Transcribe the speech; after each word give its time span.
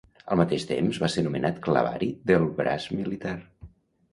Al 0.35 0.37
mateix 0.39 0.63
temps, 0.69 0.97
va 1.03 1.09
ser 1.15 1.23
nomenat 1.27 1.59
clavari 1.67 2.09
del 2.33 2.49
braç 2.63 2.89
militar. 2.99 3.37